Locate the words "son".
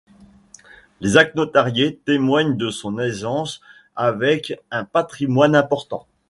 2.71-2.97